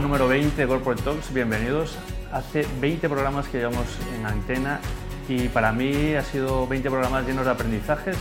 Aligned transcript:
número 0.00 0.28
20 0.28 0.60
de 0.60 0.68
Corporate 0.68 1.02
Talks, 1.02 1.32
bienvenidos. 1.32 1.98
Hace 2.32 2.66
20 2.80 3.08
programas 3.08 3.48
que 3.48 3.58
llevamos 3.58 3.86
en 4.14 4.26
antena 4.26 4.80
y 5.28 5.48
para 5.48 5.72
mí 5.72 6.14
ha 6.14 6.22
sido 6.22 6.66
20 6.68 6.88
programas 6.88 7.26
llenos 7.26 7.44
de 7.44 7.50
aprendizajes. 7.50 8.16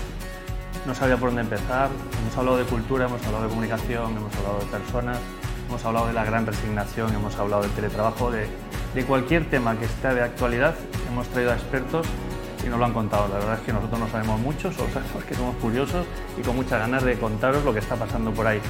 No 0.88 0.95
sabía 0.95 1.17
por 1.17 1.30
dónde 1.30 1.44
empezar, 1.44 1.89
hemos 2.22 2.36
hablado 2.38 2.58
de 2.58 2.64
cultura, 2.64 3.06
hemos 3.06 3.23
hablado 3.25 3.44
de 3.44 3.50
comunicación, 3.50 4.17
hemos 4.17 4.36
hablado 4.38 4.59
de 4.59 4.66
personas, 4.66 5.19
hemos 5.67 5.86
hablado 5.86 6.08
de 6.08 6.14
la 6.14 6.25
gran 6.25 6.45
resignación, 6.45 7.14
hemos 7.14 7.36
hablado 7.36 7.61
del 7.61 7.72
teletrabajo, 7.72 8.31
de, 8.31 8.47
de 8.95 9.06
cualquier 9.06 9.47
tema 9.50 9.78
que 9.78 9.86
esté 9.86 10.14
de 10.14 10.22
actualidad, 10.22 10.73
hemos 11.12 11.28
traído 11.28 11.52
a 11.52 11.56
expertos 11.56 12.08
y 12.66 12.69
nos 12.69 12.80
lo 12.80 12.86
han 12.86 12.94
contado. 12.94 13.28
La 13.28 13.36
verdad 13.36 13.56
es 13.56 13.62
que 13.62 13.73
nosotros 13.73 14.00
no 14.00 14.09
sabemos 14.09 14.39
mucho, 14.39 14.72
solo 14.72 14.91
sabemos 14.91 15.23
que 15.25 15.36
somos 15.36 15.56
curiosos 15.58 16.08
y 16.39 16.41
con 16.41 16.56
muchas 16.56 16.80
ganas 16.80 17.03
de 17.03 17.19
contaros 17.19 17.64
lo 17.64 17.73
que 17.73 17.80
está 17.80 17.95
pasando 17.95 18.31
por 18.31 18.47
ahí. 18.47 18.62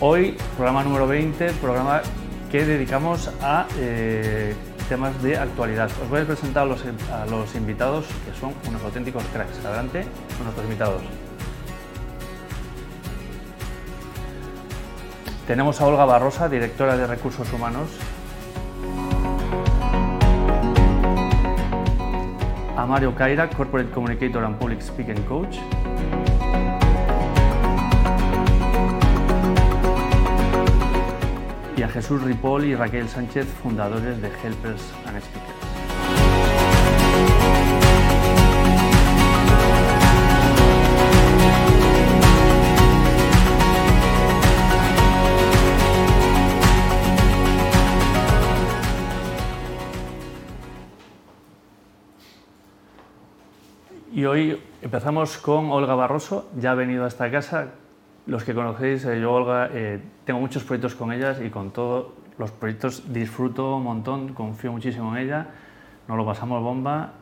Hoy, 0.00 0.36
programa 0.56 0.82
número 0.82 1.06
20, 1.06 1.52
programa 1.60 2.02
que 2.52 2.66
dedicamos 2.66 3.30
a 3.40 3.66
eh, 3.78 4.54
temas 4.90 5.22
de 5.22 5.38
actualidad. 5.38 5.90
Os 6.02 6.08
voy 6.10 6.20
a 6.20 6.24
presentar 6.26 6.64
a 6.64 6.66
los, 6.66 6.84
a 7.10 7.24
los 7.24 7.54
invitados, 7.54 8.04
que 8.26 8.38
son 8.38 8.52
unos 8.68 8.84
auténticos 8.84 9.24
cracks. 9.32 9.64
Adelante 9.64 10.04
con 10.36 10.44
nuestros 10.44 10.66
invitados. 10.66 11.02
Tenemos 15.46 15.80
a 15.80 15.86
Olga 15.86 16.04
Barrosa, 16.04 16.50
directora 16.50 16.94
de 16.94 17.06
Recursos 17.06 17.50
Humanos. 17.54 17.88
A 22.76 22.84
Mario 22.84 23.14
Caira, 23.14 23.48
Corporate 23.48 23.90
Communicator 23.92 24.44
and 24.44 24.58
Public 24.58 24.82
Speaking 24.82 25.22
Coach. 25.22 25.56
A 31.82 31.88
Jesús 31.88 32.22
Ripoll 32.22 32.64
y 32.66 32.74
Raquel 32.74 33.08
Sánchez, 33.08 33.46
fundadores 33.62 34.20
de 34.20 34.28
Helpers 34.28 34.92
and 35.06 35.20
Speakers. 35.22 35.72
Y 54.12 54.24
hoy 54.26 54.62
empezamos 54.82 55.38
con 55.38 55.70
Olga 55.72 55.94
Barroso, 55.94 56.50
ya 56.56 56.72
ha 56.72 56.74
venido 56.74 57.04
a 57.04 57.08
esta 57.08 57.30
casa, 57.30 57.72
los 58.26 58.44
que 58.44 58.54
conocéis, 58.54 59.04
eh, 59.04 59.20
yo, 59.20 59.32
Olga, 59.32 59.68
eh, 59.72 60.00
tengo 60.24 60.40
muchos 60.40 60.62
proyectos 60.62 60.94
con 60.94 61.12
ellas 61.12 61.38
y 61.44 61.50
con 61.50 61.72
todos 61.72 62.06
los 62.38 62.50
proyectos 62.50 63.12
disfruto 63.12 63.76
un 63.76 63.84
montón, 63.84 64.32
confío 64.32 64.72
muchísimo 64.72 65.16
en 65.16 65.24
ella, 65.24 65.46
nos 66.08 66.16
lo 66.16 66.24
pasamos 66.24 66.62
bomba, 66.62 67.12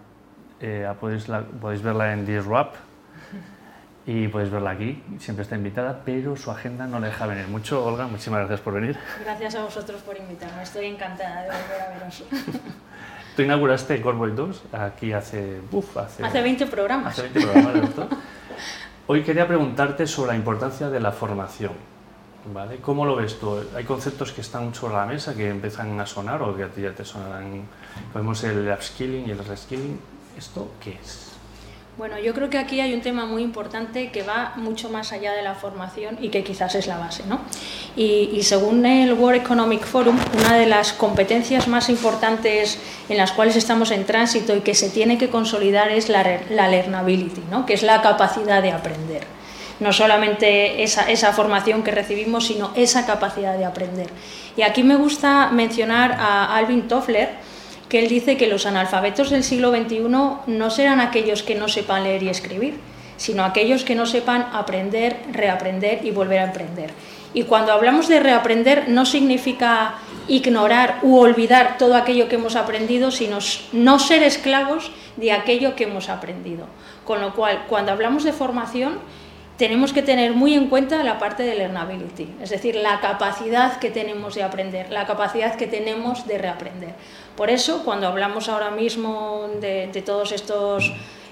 eh, 0.60 0.90
podéis, 1.00 1.28
la, 1.28 1.42
podéis, 1.42 1.82
verla 1.82 2.12
en 2.12 2.26
Disrupt 2.26 2.76
y 4.06 4.28
podéis 4.28 4.50
verla 4.50 4.70
aquí, 4.70 5.02
siempre 5.18 5.42
está 5.42 5.56
invitada, 5.56 6.02
pero 6.04 6.36
su 6.36 6.50
agenda 6.50 6.86
no 6.86 7.00
le 7.00 7.08
deja 7.08 7.26
venir 7.26 7.48
mucho. 7.48 7.84
Olga, 7.84 8.06
muchísimas 8.06 8.40
gracias 8.40 8.60
por 8.60 8.74
venir. 8.74 8.98
Gracias 9.24 9.54
a 9.54 9.64
vosotros 9.64 10.02
por 10.02 10.16
invitarme, 10.16 10.62
estoy 10.62 10.86
encantada 10.86 11.42
de 11.42 11.48
volver 11.48 11.80
a 11.80 11.98
veros. 11.98 12.24
Tú 13.36 13.42
inauguraste 13.42 14.00
Corporate 14.02 14.36
2 14.36 14.64
aquí 14.72 15.12
hace, 15.12 15.60
uf, 15.70 15.96
hace... 15.96 16.24
Hace 16.24 16.42
20 16.42 16.66
programas. 16.66 17.18
Hace 17.18 17.28
20 17.28 17.40
programas. 17.40 17.90
Hoy 19.12 19.24
quería 19.24 19.44
preguntarte 19.44 20.06
sobre 20.06 20.30
la 20.30 20.36
importancia 20.36 20.88
de 20.88 21.00
la 21.00 21.10
formación. 21.10 21.72
¿vale? 22.54 22.76
¿Cómo 22.76 23.04
lo 23.04 23.16
ves 23.16 23.40
tú? 23.40 23.58
¿Hay 23.74 23.82
conceptos 23.82 24.30
que 24.30 24.40
están 24.40 24.72
sobre 24.72 24.94
la 24.94 25.04
mesa 25.04 25.34
que 25.34 25.48
empiezan 25.48 25.98
a 25.98 26.06
sonar 26.06 26.40
o 26.42 26.56
que 26.56 26.62
a 26.62 26.68
ti 26.68 26.82
ya 26.82 26.92
te 26.92 27.04
sonarán? 27.04 27.62
Vemos 28.14 28.44
el 28.44 28.68
upskilling 28.68 29.26
y 29.26 29.32
el 29.32 29.44
reskilling. 29.44 29.98
¿Esto 30.38 30.70
qué 30.80 30.92
es? 30.92 31.29
Bueno, 31.98 32.18
yo 32.18 32.32
creo 32.32 32.48
que 32.48 32.56
aquí 32.56 32.80
hay 32.80 32.94
un 32.94 33.02
tema 33.02 33.26
muy 33.26 33.42
importante 33.42 34.10
que 34.10 34.22
va 34.22 34.54
mucho 34.56 34.88
más 34.88 35.12
allá 35.12 35.32
de 35.32 35.42
la 35.42 35.54
formación 35.54 36.16
y 36.20 36.30
que 36.30 36.42
quizás 36.42 36.74
es 36.74 36.86
la 36.86 36.96
base. 36.96 37.24
¿no? 37.26 37.40
Y, 37.94 38.30
y, 38.32 38.42
según 38.42 38.86
el 38.86 39.12
World 39.12 39.42
Economic 39.42 39.84
Forum, 39.84 40.16
una 40.38 40.56
de 40.56 40.66
las 40.66 40.92
competencias 40.92 41.68
más 41.68 41.90
importantes 41.90 42.78
en 43.08 43.18
las 43.18 43.32
cuales 43.32 43.56
estamos 43.56 43.90
en 43.90 44.06
tránsito 44.06 44.56
y 44.56 44.60
que 44.60 44.74
se 44.74 44.88
tiene 44.88 45.18
que 45.18 45.28
consolidar 45.28 45.90
es 45.90 46.08
la, 46.08 46.40
la 46.48 46.68
learnability, 46.68 47.42
¿no? 47.50 47.66
que 47.66 47.74
es 47.74 47.82
la 47.82 48.00
capacidad 48.00 48.62
de 48.62 48.72
aprender. 48.72 49.24
No 49.80 49.92
solamente 49.92 50.82
esa, 50.82 51.10
esa 51.10 51.32
formación 51.32 51.82
que 51.82 51.90
recibimos, 51.90 52.46
sino 52.46 52.70
esa 52.76 53.04
capacidad 53.04 53.58
de 53.58 53.64
aprender. 53.64 54.08
Y 54.56 54.62
aquí 54.62 54.82
me 54.82 54.96
gusta 54.96 55.50
mencionar 55.50 56.12
a 56.12 56.56
Alvin 56.56 56.86
Toffler, 56.86 57.49
que 57.90 57.98
él 57.98 58.08
dice 58.08 58.38
que 58.38 58.46
los 58.46 58.64
analfabetos 58.64 59.28
del 59.28 59.44
siglo 59.44 59.70
XXI 59.70 60.00
no 60.46 60.70
serán 60.70 61.00
aquellos 61.00 61.42
que 61.42 61.56
no 61.56 61.68
sepan 61.68 62.04
leer 62.04 62.22
y 62.22 62.30
escribir, 62.30 62.78
sino 63.18 63.44
aquellos 63.44 63.84
que 63.84 63.94
no 63.94 64.06
sepan 64.06 64.46
aprender, 64.54 65.18
reaprender 65.32 66.06
y 66.06 66.10
volver 66.10 66.38
a 66.38 66.48
aprender. 66.48 66.90
Y 67.34 67.42
cuando 67.42 67.72
hablamos 67.72 68.08
de 68.08 68.18
reaprender 68.18 68.88
no 68.88 69.04
significa 69.04 69.96
ignorar 70.26 71.00
u 71.02 71.18
olvidar 71.18 71.76
todo 71.78 71.96
aquello 71.96 72.28
que 72.28 72.36
hemos 72.36 72.56
aprendido, 72.56 73.10
sino 73.10 73.38
no 73.72 73.98
ser 73.98 74.22
esclavos 74.22 74.90
de 75.16 75.32
aquello 75.32 75.76
que 75.76 75.84
hemos 75.84 76.08
aprendido. 76.08 76.66
Con 77.04 77.20
lo 77.20 77.34
cual, 77.34 77.64
cuando 77.68 77.92
hablamos 77.92 78.24
de 78.24 78.32
formación, 78.32 78.98
tenemos 79.60 79.92
que 79.92 80.00
tener 80.00 80.32
muy 80.32 80.54
en 80.54 80.68
cuenta 80.68 81.04
la 81.04 81.18
parte 81.18 81.42
de 81.42 81.54
learnability, 81.54 82.26
es 82.40 82.48
decir, 82.48 82.76
la 82.76 82.98
capacidad 83.00 83.78
que 83.78 83.90
tenemos 83.90 84.34
de 84.34 84.42
aprender, 84.42 84.90
la 84.90 85.04
capacidad 85.04 85.54
que 85.54 85.66
tenemos 85.66 86.26
de 86.26 86.38
reaprender. 86.38 86.94
Por 87.36 87.50
eso, 87.50 87.84
cuando 87.84 88.08
hablamos 88.08 88.48
ahora 88.48 88.70
mismo 88.70 89.50
de, 89.60 89.90
de 89.92 90.00
todos 90.00 90.32
estos 90.32 90.90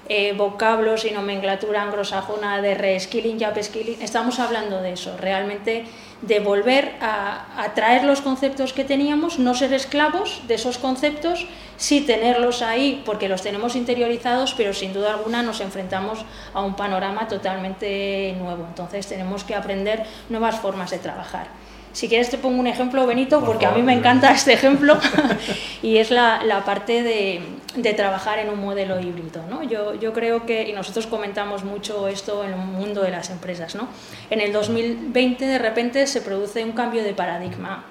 eh, 0.09 0.33
vocablos 0.33 1.05
y 1.05 1.11
nomenclatura 1.11 1.83
anglosajona 1.83 2.61
de 2.61 2.73
reskilling 2.73 3.39
y 3.39 3.45
upskilling, 3.45 4.01
estamos 4.01 4.39
hablando 4.39 4.81
de 4.81 4.93
eso, 4.93 5.15
realmente 5.17 5.85
de 6.21 6.39
volver 6.39 6.95
a, 6.99 7.63
a, 7.63 7.73
traer 7.75 8.03
los 8.03 8.19
conceptos 8.19 8.73
que 8.73 8.83
teníamos, 8.83 9.39
no 9.39 9.53
ser 9.53 9.71
esclavos 9.71 10.41
de 10.47 10.55
esos 10.55 10.77
conceptos, 10.77 11.47
sí 11.77 12.01
tenerlos 12.01 12.61
ahí 12.61 13.01
porque 13.05 13.29
los 13.29 13.41
tenemos 13.41 13.75
interiorizados, 13.75 14.53
pero 14.55 14.73
sin 14.73 14.91
duda 14.91 15.13
alguna 15.13 15.43
nos 15.43 15.61
enfrentamos 15.61 16.25
a 16.53 16.61
un 16.61 16.75
panorama 16.75 17.27
totalmente 17.27 18.35
nuevo. 18.37 18.65
Entonces 18.67 19.07
tenemos 19.07 19.45
que 19.45 19.55
aprender 19.55 20.03
nuevas 20.27 20.59
formas 20.59 20.91
de 20.91 20.97
trabajar. 20.97 21.47
Si 21.91 22.07
quieres 22.07 22.29
te 22.29 22.37
pongo 22.37 22.59
un 22.59 22.67
ejemplo, 22.67 23.05
Benito, 23.07 23.43
porque 23.43 23.65
a 23.65 23.71
mí 23.71 23.81
me 23.81 23.93
encanta 23.93 24.31
este 24.31 24.53
ejemplo 24.53 24.97
y 25.81 25.97
es 25.97 26.11
la, 26.11 26.43
la 26.43 26.63
parte 26.63 27.03
de, 27.03 27.41
de, 27.75 27.93
trabajar 27.93 28.39
en 28.39 28.49
un 28.49 28.59
modelo 28.59 28.99
híbrido. 28.99 29.43
¿no? 29.49 29.63
Yo, 29.63 29.95
yo, 29.95 30.13
creo 30.13 30.45
que, 30.45 30.69
y 30.69 30.73
nosotros 30.73 31.07
comentamos 31.07 31.63
mucho 31.63 32.07
esto 32.07 32.43
en 32.43 32.51
el 32.51 32.57
mundo 32.57 33.01
de 33.01 33.11
las 33.11 33.29
empresas, 33.29 33.75
¿no? 33.75 33.87
en 34.29 34.41
el 34.41 34.53
2020 34.53 35.45
de 35.45 35.59
repente 35.59 36.05
se 36.07 36.21
produce 36.21 36.63
un 36.63 36.73
cambio 36.73 37.03
de 37.03 37.13
paradigma. 37.13 37.85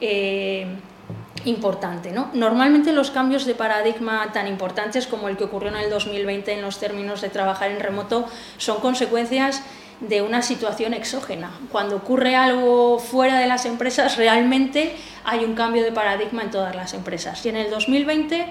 Eh, 0.00 0.66
importante. 1.44 2.10
¿no? 2.12 2.30
Normalmente 2.34 2.92
los 2.92 3.10
cambios 3.10 3.46
de 3.46 3.54
paradigma 3.54 4.32
tan 4.32 4.48
importantes 4.48 5.06
como 5.06 5.28
el 5.28 5.36
que 5.36 5.44
ocurrió 5.44 5.70
en 5.70 5.76
el 5.76 5.90
2020 5.90 6.52
en 6.52 6.62
los 6.62 6.78
términos 6.78 7.20
de 7.20 7.28
trabajar 7.28 7.70
en 7.70 7.80
remoto 7.80 8.26
son 8.58 8.80
consecuencias 8.80 9.62
de 10.00 10.22
una 10.22 10.42
situación 10.42 10.94
exógena. 10.94 11.50
Cuando 11.72 11.96
ocurre 11.96 12.36
algo 12.36 12.98
fuera 12.98 13.38
de 13.38 13.46
las 13.46 13.64
empresas, 13.64 14.16
realmente 14.16 14.94
hay 15.24 15.44
un 15.44 15.54
cambio 15.54 15.82
de 15.82 15.92
paradigma 15.92 16.42
en 16.42 16.50
todas 16.50 16.74
las 16.76 16.94
empresas. 16.94 17.44
Y 17.46 17.48
en 17.48 17.56
el 17.56 17.70
2020, 17.70 18.46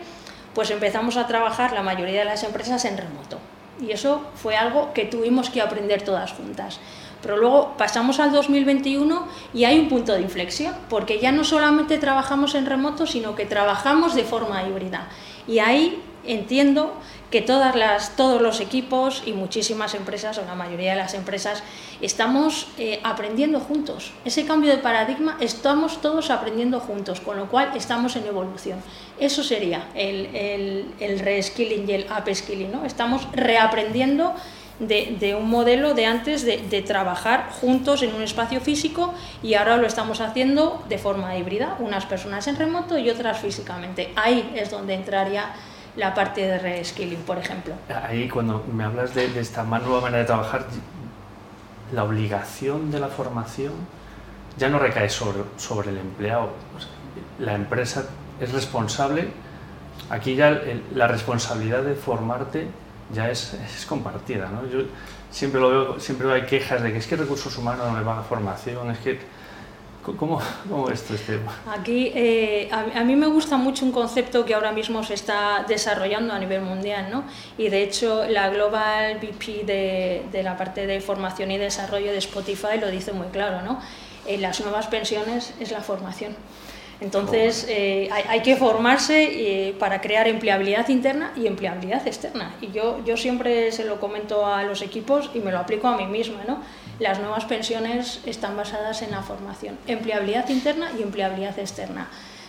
pues 0.54 0.72
empezamos 0.72 1.18
a 1.18 1.28
trabajar 1.28 1.74
la 1.74 1.84
mayoría 1.84 2.20
de 2.20 2.26
las 2.26 2.44
empresas 2.44 2.84
en 2.86 2.98
remoto. 2.98 3.38
Y 3.80 3.92
eso 3.92 4.22
fue 4.36 4.56
algo 4.56 4.94
que 4.94 5.06
tuvimos 5.06 5.50
que 5.50 5.62
aprender 5.62 6.02
todas 6.02 6.32
juntas. 6.32 6.80
Pero 7.22 7.38
luego 7.38 7.76
pasamos 7.78 8.20
al 8.20 8.32
2021 8.32 9.28
y 9.54 9.66
hay 9.66 9.80
un 9.80 9.90
punto 9.90 10.14
de 10.14 10.22
inflexión, 10.22 10.76
porque 10.90 11.20
ya 11.20 11.32
no 11.32 11.44
solamente 11.44 11.98
trabajamos 11.98 12.56
en 12.56 12.66
remoto, 12.66 13.06
sino 13.06 13.36
que 13.36 13.46
trabajamos 13.46 14.16
de 14.16 14.24
forma 14.24 14.64
híbrida. 14.64 15.08
Y 15.48 15.60
ahí 15.60 16.02
entiendo 16.24 16.94
que 17.32 17.42
todas 17.42 17.76
las, 17.76 18.16
todos 18.16 18.42
los 18.42 18.60
equipos 18.60 19.24
y 19.26 19.34
muchísimas 19.34 19.94
empresas, 19.96 20.38
o 20.38 20.46
la 20.46 20.56
mayoría 20.56 20.92
de 20.92 20.98
las 20.98 21.14
empresas, 21.14 21.64
estamos 22.02 22.68
eh, 22.78 23.00
aprendiendo 23.04 23.60
juntos. 23.60 24.12
Ese 24.26 24.46
cambio 24.46 24.72
de 24.72 24.78
paradigma, 24.78 25.38
estamos 25.40 26.02
todos 26.02 26.30
aprendiendo 26.30 26.80
juntos, 26.80 27.20
con 27.22 27.38
lo 27.38 27.50
cual 27.50 27.72
estamos 27.76 28.16
en 28.16 28.26
evolución. 28.28 28.80
Eso 29.20 29.44
sería 29.44 29.88
el, 29.96 30.28
el, 30.36 30.86
el 31.00 31.20
reskilling 31.20 31.90
y 31.90 31.94
el 31.94 32.08
upskilling, 32.12 32.72
¿no? 32.72 32.86
Estamos 32.86 33.28
reaprendiendo 33.34 34.34
de, 34.80 35.16
de, 35.20 35.36
un 35.36 35.50
modelo 35.50 35.94
de 35.94 36.06
antes 36.06 36.44
de, 36.46 36.58
de, 36.58 36.82
trabajar 36.82 37.50
juntos 37.62 38.04
en 38.04 38.14
un 38.14 38.22
espacio 38.22 38.60
físico 38.60 39.14
y 39.42 39.54
ahora 39.54 39.78
lo 39.78 39.88
estamos 39.88 40.20
haciendo 40.20 40.84
de 40.90 40.98
forma 40.98 41.38
híbrida, 41.38 41.78
unas 41.80 42.06
personas 42.06 42.48
en 42.48 42.58
remoto 42.58 42.98
y 42.98 43.10
otras 43.10 43.40
físicamente. 43.40 44.12
Ahí 44.16 44.52
es 44.56 44.72
donde 44.72 44.94
entraría 44.94 45.54
la 45.96 46.14
parte 46.14 46.42
de 46.42 46.60
reskilling, 46.60 47.22
por 47.22 47.38
ejemplo. 47.38 47.74
Ahí 48.04 48.28
cuando 48.28 48.64
me 48.72 48.84
hablas 48.84 49.16
de, 49.16 49.30
de 49.30 49.40
esta 49.40 49.64
más 49.64 49.82
nueva 49.84 50.02
manera 50.02 50.20
de 50.20 50.26
trabajar, 50.26 50.66
la 51.94 52.04
obligación 52.04 52.92
de 52.92 53.00
la 53.00 53.08
formación 53.08 53.74
ya 54.58 54.70
no 54.70 54.80
recae 54.80 55.10
sobre, 55.10 55.44
sobre 55.58 55.92
el 55.92 55.98
empleado. 55.98 56.50
La 57.40 57.54
empresa 57.54 58.06
es 58.40 58.52
responsable, 58.52 59.30
aquí 60.10 60.36
ya 60.36 60.62
la 60.94 61.08
responsabilidad 61.08 61.84
de 61.84 61.96
formarte 61.96 62.68
ya 63.14 63.30
es, 63.30 63.54
es 63.54 63.86
compartida. 63.86 64.50
¿no? 64.50 64.68
Yo 64.68 64.86
siempre 65.32 65.60
lo 65.60 65.70
veo, 65.70 66.00
siempre 66.00 66.32
hay 66.32 66.46
quejas 66.46 66.82
de 66.82 66.92
que 66.92 67.00
es 67.00 67.08
que 67.08 67.16
recursos 67.16 67.58
humanos 67.58 67.86
no 67.88 67.94
me 67.94 68.04
paga 68.04 68.24
formación, 68.24 68.92
es 68.92 69.00
que 69.00 69.20
¿Cómo, 70.14 70.40
cómo 70.70 70.90
es 70.90 71.10
este 71.10 71.34
tema? 71.34 71.52
Aquí, 71.68 72.12
eh, 72.14 72.70
a, 72.72 73.04
mí 73.04 73.16
me 73.16 73.28
gusta 73.28 73.58
mucho 73.58 73.86
un 73.86 73.92
concepto 73.92 74.46
que 74.46 74.54
ahora 74.54 74.72
mismo 74.72 75.04
se 75.04 75.16
está 75.16 75.66
desarrollando 75.68 76.34
a 76.34 76.40
nivel 76.40 76.62
mundial, 76.62 77.08
¿no? 77.12 77.24
Y 77.58 77.70
de 77.70 77.84
hecho, 77.84 78.26
la 78.28 78.50
Global 78.50 79.18
VP 79.20 79.64
de, 79.66 80.24
de 80.32 80.44
la 80.44 80.58
parte 80.58 80.86
de 80.86 81.02
formación 81.02 81.50
y 81.52 81.58
desarrollo 81.58 82.12
de 82.12 82.20
Spotify 82.20 82.78
lo 82.80 82.92
dice 82.92 83.14
muy 83.14 83.28
claro, 83.28 83.62
¿no? 83.64 83.80
En 84.28 84.42
las 84.42 84.62
nuevas 84.62 84.88
pensiones 84.88 85.54
es 85.60 85.72
la 85.72 85.82
formación. 85.82 86.36
Entonces, 87.02 87.66
eh, 87.68 88.08
hay, 88.12 88.24
hay, 88.28 88.42
que 88.42 88.56
formarse 88.56 89.68
eh, 89.68 89.74
para 89.78 90.00
crear 90.00 90.28
empleabilidad 90.28 90.88
interna 90.88 91.34
y 91.36 91.46
empleabilidad 91.46 92.08
externa. 92.08 92.56
Y 92.62 92.72
yo, 92.72 93.04
yo 93.04 93.18
siempre 93.18 93.72
se 93.72 93.84
lo 93.84 94.00
comento 94.00 94.46
a 94.46 94.64
los 94.64 94.82
equipos 94.82 95.30
y 95.34 95.40
me 95.40 95.52
lo 95.52 95.60
aplico 95.60 95.88
a 95.88 95.98
mí 95.98 96.06
misma, 96.06 96.44
¿no? 96.48 96.62
Las 97.00 97.20
nuevas 97.20 97.46
pensiones 97.46 98.22
están 98.26 98.56
basadas 98.56 99.02
en 99.02 99.12
la 99.12 99.22
formación, 99.22 99.78
empleabilidad 99.88 100.48
interna 100.50 100.92
y 100.98 101.04
empleabilidad 101.04 101.58
externa. 101.60 102.08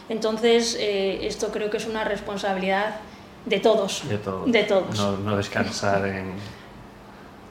Entonces, 0.09 0.77
eh, 0.79 1.27
esto 1.27 1.49
creo 1.51 1.69
que 1.69 1.79
es 1.79 1.87
una 1.87 2.05
responsabilidad 2.05 2.97
de 3.45 3.59
todos. 3.59 4.09
De 4.09 4.19
todos. 4.19 4.51
De 4.51 4.63
todos. 4.65 4.97
No, 4.97 5.17
no 5.17 5.37
descansar 5.37 6.07
en... 6.07 6.33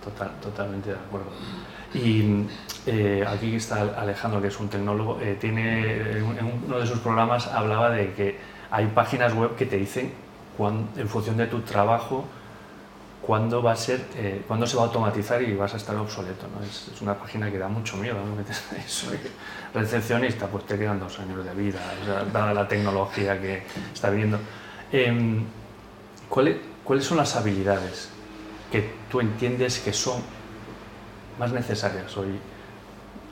Total, 0.03 0.31
totalmente 0.39 0.89
de 0.89 0.95
acuerdo. 0.95 1.31
Y 1.93 2.45
eh, 2.85 3.25
aquí 3.27 3.55
está 3.55 3.81
Alejandro, 3.97 4.41
que 4.41 4.49
es 4.49 4.59
un 4.59 4.69
tecnólogo, 4.69 5.19
eh, 5.21 5.37
tiene, 5.39 5.81
en 6.19 6.61
uno 6.67 6.79
de 6.79 6.85
sus 6.85 6.99
programas 6.99 7.47
hablaba 7.47 7.89
de 7.89 8.13
que 8.13 8.37
hay 8.69 8.85
páginas 8.87 9.33
web 9.33 9.55
que 9.55 9.65
te 9.65 9.77
dicen 9.77 10.13
en 10.97 11.09
función 11.09 11.37
de 11.37 11.47
tu 11.47 11.61
trabajo 11.61 12.25
cuándo 13.25 13.61
va 13.61 13.71
a 13.71 13.75
ser, 13.75 14.05
eh, 14.15 14.43
cuándo 14.47 14.67
se 14.67 14.75
va 14.77 14.83
a 14.83 14.85
automatizar 14.85 15.41
y 15.41 15.55
vas 15.55 15.73
a 15.73 15.77
estar 15.77 15.95
obsoleto. 15.95 16.47
¿no? 16.47 16.63
Es, 16.63 16.89
es, 16.93 17.01
una 17.01 17.17
página 17.17 17.51
que 17.51 17.57
da 17.57 17.67
mucho 17.67 17.97
miedo. 17.97 18.15
¿no? 18.15 18.41
Eso, 18.85 19.07
recepcionista, 19.73 20.47
pues 20.47 20.65
te 20.65 20.77
quedan 20.77 20.99
dos 20.99 21.19
años 21.19 21.43
de 21.43 21.53
vida, 21.53 21.79
dada 22.31 22.53
la 22.53 22.67
tecnología 22.67 23.39
que 23.41 23.63
está 23.93 24.09
viniendo. 24.09 24.39
Eh, 24.91 25.41
¿cuáles, 26.29 26.57
¿Cuáles 26.83 27.05
son 27.05 27.17
las 27.17 27.35
habilidades 27.35 28.09
que 28.71 28.91
tú 29.09 29.19
entiendes 29.19 29.79
que 29.79 29.91
son 29.91 30.21
más 31.39 31.51
necesarias 31.51 32.15
hoy 32.15 32.39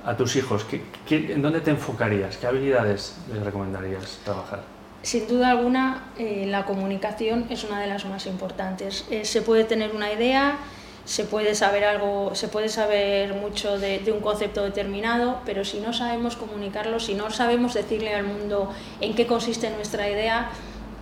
a 0.06 0.18
tus 0.18 0.36
hijos? 0.36 0.66
¿Qué, 0.66 0.84
qué, 1.08 1.34
en 1.34 1.42
dónde 1.42 1.62
te 1.62 1.72
enfocarías? 1.72 2.38
¿Qué 2.38 2.48
habilidades 2.48 3.18
les 3.32 3.44
recomendarías 3.44 4.20
trabajar? 4.26 4.64
Sin 5.04 5.28
duda 5.28 5.50
alguna, 5.50 6.02
eh, 6.18 6.46
la 6.48 6.66
comunicación 6.66 7.48
es 7.50 7.66
una 7.66 7.82
de 7.82 7.88
las 7.88 8.06
más 8.06 8.26
importantes. 8.26 9.04
Eh, 9.12 9.26
se 9.26 9.42
puede 9.42 9.66
tener 9.66 9.94
una 9.94 10.14
idea, 10.14 10.60
se 11.04 11.26
puede 11.26 11.56
saber 11.56 11.84
algo, 11.84 12.34
se 12.36 12.48
puede 12.48 12.70
saber 12.70 13.34
mucho 13.34 13.78
de, 13.78 14.02
un 14.14 14.22
concepto 14.22 14.64
determinado, 14.64 15.42
pero 15.46 15.66
si 15.66 15.82
no 15.82 15.92
sabemos 15.92 16.38
comunicarlo, 16.38 17.02
si 17.02 17.16
no 17.16 17.32
sabemos 17.32 17.74
decirle 17.74 18.16
al 18.16 18.24
mundo 18.24 18.72
en 19.02 19.14
qué 19.14 19.28
consiste 19.28 19.70
nuestra 19.72 20.10
idea, 20.10 20.52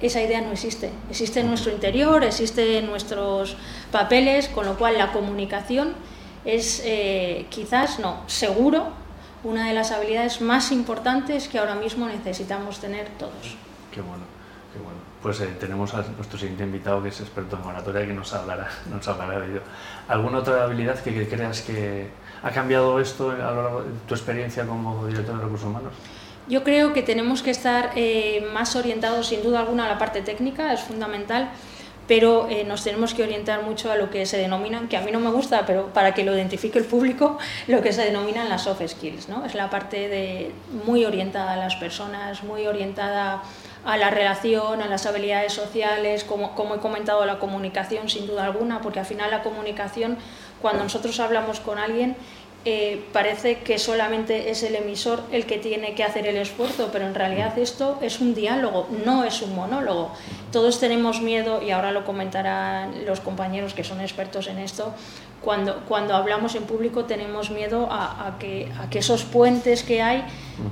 esa 0.01 0.19
idea 0.19 0.41
no 0.41 0.51
existe. 0.51 0.89
Existe 1.11 1.41
en 1.41 1.49
nuestro 1.49 1.71
interior, 1.71 2.23
existe 2.23 2.79
en 2.79 2.87
nuestros 2.87 3.55
papeles, 3.91 4.47
con 4.47 4.65
lo 4.65 4.79
cual 4.79 4.97
la 4.97 5.11
comunicación 5.11 5.93
es 6.43 6.81
eh, 6.85 7.45
quizás, 7.49 7.99
no, 7.99 8.23
seguro, 8.25 8.87
una 9.43 9.67
de 9.67 9.75
las 9.75 9.91
habilidades 9.91 10.41
más 10.41 10.71
importantes 10.71 11.47
que 11.47 11.59
ahora 11.59 11.75
mismo 11.75 12.07
necesitamos 12.07 12.79
tener 12.79 13.07
todos. 13.19 13.57
Qué 13.91 14.01
bueno, 14.01 14.23
qué 14.73 14.79
bueno. 14.79 14.99
Pues 15.21 15.39
eh, 15.41 15.55
tenemos 15.59 15.93
a 15.93 16.03
nuestro 16.17 16.39
siguiente 16.39 16.63
invitado 16.63 17.03
que 17.03 17.09
es 17.09 17.19
experto 17.19 17.57
en 17.57 17.63
oratoria 17.63 18.07
que 18.07 18.13
nos 18.13 18.33
hablará, 18.33 18.69
nos 18.89 19.07
hablará 19.07 19.39
de 19.39 19.51
ello. 19.51 19.61
¿Alguna 20.07 20.39
otra 20.39 20.63
habilidad 20.63 20.99
que, 20.99 21.13
que 21.13 21.27
creas 21.27 21.61
que 21.61 22.09
ha 22.43 22.51
cambiado 22.51 22.99
esto 22.99 23.31
a 23.31 23.51
lo 23.51 23.63
largo 23.63 23.81
de 23.83 23.89
tu 24.07 24.15
experiencia 24.15 24.65
como 24.65 25.05
director 25.05 25.35
de 25.37 25.43
recursos 25.43 25.67
humanos? 25.67 25.93
Yo 26.47 26.63
creo 26.63 26.91
que 26.93 27.03
tenemos 27.03 27.43
que 27.43 27.51
estar 27.51 27.91
eh, 27.95 28.45
más 28.53 28.75
orientados, 28.75 29.27
sin 29.27 29.43
duda 29.43 29.59
alguna, 29.59 29.85
a 29.85 29.89
la 29.89 29.97
parte 29.97 30.21
técnica, 30.21 30.73
es 30.73 30.81
fundamental, 30.81 31.51
pero 32.07 32.49
eh, 32.49 32.63
nos 32.65 32.83
tenemos 32.83 33.13
que 33.13 33.23
orientar 33.23 33.63
mucho 33.63 33.91
a 33.91 33.95
lo 33.95 34.09
que 34.09 34.25
se 34.25 34.37
denominan, 34.37 34.87
que 34.89 34.97
a 34.97 35.01
mí 35.01 35.11
no 35.11 35.19
me 35.19 35.29
gusta, 35.29 35.65
pero 35.65 35.93
para 35.93 36.13
que 36.13 36.25
lo 36.25 36.35
identifique 36.35 36.79
el 36.79 36.85
público, 36.85 37.37
lo 37.67 37.81
que 37.81 37.93
se 37.93 38.03
denominan 38.03 38.49
las 38.49 38.63
soft 38.63 38.81
skills. 38.85 39.29
¿no? 39.29 39.45
Es 39.45 39.53
la 39.53 39.69
parte 39.69 40.09
de, 40.09 40.51
muy 40.85 41.05
orientada 41.05 41.53
a 41.53 41.57
las 41.57 41.75
personas, 41.75 42.43
muy 42.43 42.65
orientada 42.65 43.43
a 43.85 43.97
la 43.97 44.09
relación, 44.09 44.81
a 44.81 44.87
las 44.87 45.05
habilidades 45.05 45.53
sociales, 45.53 46.23
como, 46.23 46.55
como 46.55 46.75
he 46.75 46.79
comentado, 46.79 47.25
la 47.25 47.39
comunicación 47.39 48.09
sin 48.09 48.27
duda 48.27 48.45
alguna, 48.45 48.81
porque 48.81 48.99
al 48.99 49.05
final 49.05 49.31
la 49.31 49.43
comunicación, 49.43 50.17
cuando 50.61 50.83
nosotros 50.83 51.19
hablamos 51.19 51.59
con 51.59 51.79
alguien, 51.79 52.15
eh, 52.63 53.03
parece 53.11 53.59
que 53.59 53.79
solamente 53.79 54.51
es 54.51 54.61
el 54.63 54.75
emisor 54.75 55.23
el 55.31 55.45
que 55.45 55.57
tiene 55.57 55.95
que 55.95 56.03
hacer 56.03 56.27
el 56.27 56.37
esfuerzo, 56.37 56.89
pero 56.91 57.07
en 57.07 57.15
realidad 57.15 57.57
esto 57.57 57.97
es 58.01 58.19
un 58.19 58.35
diálogo, 58.35 58.87
no 59.03 59.23
es 59.23 59.41
un 59.41 59.55
monólogo. 59.55 60.11
Todos 60.51 60.79
tenemos 60.79 61.21
miedo, 61.21 61.61
y 61.61 61.71
ahora 61.71 61.91
lo 61.91 62.05
comentarán 62.05 63.05
los 63.05 63.19
compañeros 63.19 63.73
que 63.73 63.83
son 63.83 63.99
expertos 63.99 64.47
en 64.47 64.59
esto, 64.59 64.93
cuando, 65.41 65.83
cuando 65.87 66.15
hablamos 66.15 66.53
en 66.53 66.63
público 66.63 67.05
tenemos 67.05 67.49
miedo 67.49 67.87
a, 67.91 68.27
a, 68.27 68.37
que, 68.37 68.71
a 68.79 68.89
que 68.91 68.99
esos 68.99 69.23
puentes 69.23 69.81
que 69.81 70.01
hay 70.03 70.23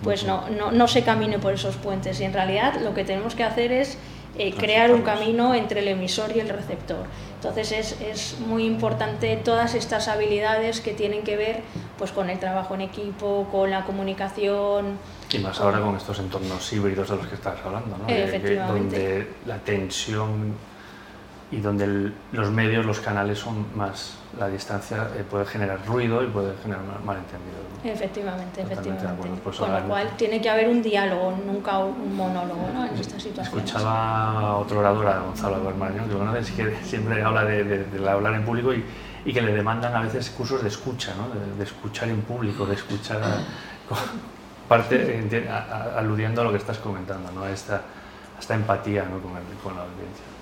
pues 0.04 0.26
no, 0.26 0.48
no, 0.50 0.72
no 0.72 0.88
se 0.88 1.02
camine 1.04 1.40
por 1.40 1.54
esos 1.54 1.76
puentes. 1.76 2.20
Y 2.22 2.26
en 2.26 2.34
realidad 2.34 2.80
lo 2.82 2.94
que 2.94 3.04
tenemos 3.04 3.34
que 3.34 3.44
hacer 3.44 3.72
es 3.72 3.98
eh, 4.38 4.54
crear 4.54 4.92
un 4.92 5.02
camino 5.02 5.54
entre 5.56 5.82
el 5.82 5.88
emisor 5.90 6.32
y 6.36 6.40
el 6.40 6.50
receptor. 6.50 7.06
Entonces 7.36 7.72
es, 7.72 8.02
es, 8.02 8.40
muy 8.40 8.66
importante 8.66 9.38
todas 9.38 9.74
estas 9.74 10.08
habilidades 10.08 10.82
que 10.82 10.94
tienen 10.94 11.24
que 11.24 11.38
ver 11.38 11.62
pues, 11.98 12.12
con 12.12 12.30
el 12.30 12.38
trabajo 12.38 12.76
en 12.76 12.82
equipo, 12.82 13.48
con 13.52 13.70
la 13.70 13.86
comunicación. 13.86 14.98
Y 15.32 15.40
más 15.40 15.60
ahora 15.62 15.80
con 15.80 15.96
estos 15.96 16.20
entornos 16.20 16.72
híbridos 16.74 17.10
de 17.10 17.16
los 17.16 17.28
que 17.28 17.36
estás 17.36 17.58
hablando, 17.64 17.98
¿no? 17.98 18.10
Efectivamente. 18.10 18.98
donde 18.98 19.28
la 19.46 19.58
tensión 19.60 20.54
y 21.52 21.58
donde 21.62 21.86
el, 21.86 22.14
los 22.32 22.52
medios, 22.52 22.86
los 22.86 23.00
canales 23.00 23.40
son 23.40 23.66
más, 23.76 24.18
la 24.38 24.48
distancia 24.48 25.08
eh, 25.16 25.24
puede 25.28 25.46
generar 25.46 25.84
ruido 25.86 26.24
y 26.24 26.28
puede 26.28 26.56
generar 26.62 26.84
malentendido. 27.04 27.58
¿no? 27.84 27.90
Efectivamente, 27.90 28.62
Totalmente 28.62 28.90
efectivamente. 28.90 29.42
Pues 29.44 29.58
Con 29.58 29.74
lo 29.74 29.84
cual 29.88 30.10
tiene 30.16 30.42
que 30.42 30.50
haber 30.50 30.70
un 30.70 30.84
diálogo, 30.84 31.34
nunca 31.46 31.80
un 31.80 32.16
monólogo 32.16 32.70
¿no? 32.72 32.86
en 32.86 32.96
esta 32.96 33.20
situación. 33.20 33.60
Escuchaba 33.60 34.32
a 34.40 34.56
otro 34.58 34.80
orador, 34.80 35.08
a 35.08 35.20
Gonzalo 35.22 35.64
Bermañón, 35.64 36.08
que 36.08 36.16
bueno, 36.16 36.36
es 36.36 36.52
que 36.52 36.76
siempre 36.84 37.24
habla 37.24 37.44
de, 37.46 37.64
de, 37.64 37.84
de, 37.86 38.10
hablar 38.10 38.36
en 38.36 38.46
público 38.46 38.72
y, 38.72 38.86
y, 39.26 39.34
que 39.34 39.42
le 39.42 39.54
demandan 39.54 39.96
a 39.96 40.02
veces 40.02 40.30
cursos 40.30 40.62
de 40.62 40.68
escucha, 40.68 41.16
¿no? 41.16 41.30
de, 41.30 41.56
de 41.58 41.64
escuchar 41.64 42.10
en 42.10 42.22
público, 42.22 42.68
de 42.68 42.76
escuchar 42.76 43.24
a, 43.24 43.40
parte, 44.68 45.48
a, 45.50 45.58
a, 45.58 46.00
aludiendo 46.00 46.42
a 46.42 46.44
lo 46.44 46.52
que 46.52 46.58
estás 46.58 46.78
comentando, 46.78 47.32
¿no? 47.32 47.48
esta, 47.48 47.82
esta 48.40 48.54
empatía 48.54 49.04
¿no? 49.06 49.20
con, 49.20 49.36
el, 49.36 49.44
con 49.64 49.76
la 49.76 49.82
audiencia. 49.82 50.39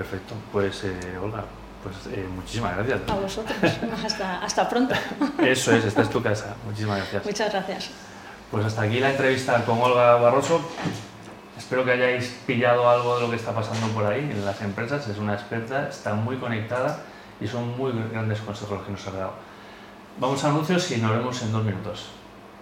Perfecto, 0.00 0.34
pues 0.50 0.82
eh, 0.84 1.18
Olga, 1.22 1.44
pues 1.82 2.16
eh, 2.16 2.26
muchísimas 2.34 2.74
gracias. 2.74 3.00
A 3.06 3.14
vosotros, 3.16 3.58
hasta, 4.06 4.42
hasta 4.42 4.66
pronto. 4.66 4.94
Eso 5.42 5.76
es, 5.76 5.84
esta 5.84 6.00
es 6.00 6.08
tu 6.08 6.22
casa. 6.22 6.54
Muchísimas 6.64 6.96
gracias. 7.00 7.26
Muchas 7.26 7.52
gracias. 7.52 7.90
Pues 8.50 8.64
hasta 8.64 8.80
aquí 8.80 8.98
la 8.98 9.10
entrevista 9.10 9.62
con 9.66 9.78
Olga 9.78 10.14
Barroso. 10.14 10.62
Espero 11.54 11.84
que 11.84 11.90
hayáis 11.90 12.34
pillado 12.46 12.88
algo 12.88 13.16
de 13.16 13.24
lo 13.24 13.30
que 13.30 13.36
está 13.36 13.54
pasando 13.54 13.88
por 13.88 14.06
ahí 14.06 14.20
en 14.20 14.42
las 14.42 14.58
empresas. 14.62 15.06
Es 15.06 15.18
una 15.18 15.34
experta, 15.34 15.90
está 15.90 16.14
muy 16.14 16.38
conectada 16.38 17.00
y 17.38 17.46
son 17.46 17.76
muy 17.76 17.92
grandes 18.10 18.40
consejos 18.40 18.78
los 18.78 18.86
que 18.86 18.92
nos 18.92 19.06
ha 19.06 19.10
dado. 19.10 19.32
Vamos 20.18 20.42
a 20.44 20.48
anuncios 20.48 20.90
y 20.92 20.96
nos 20.96 21.10
vemos 21.10 21.42
en 21.42 21.52
dos 21.52 21.62
minutos. 21.62 22.06